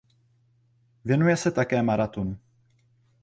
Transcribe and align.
Věnuje 1.05 1.37
se 1.37 1.51
také 1.51 1.81
maratonu. 1.81 2.37